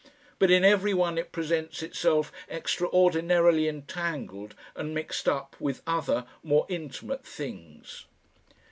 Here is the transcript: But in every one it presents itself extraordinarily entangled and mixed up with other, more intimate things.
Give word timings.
But 0.39 0.49
in 0.49 0.65
every 0.65 0.95
one 0.95 1.19
it 1.19 1.31
presents 1.31 1.83
itself 1.83 2.31
extraordinarily 2.49 3.67
entangled 3.67 4.55
and 4.75 4.95
mixed 4.95 5.29
up 5.29 5.55
with 5.59 5.83
other, 5.85 6.25
more 6.41 6.65
intimate 6.69 7.23
things. 7.23 8.05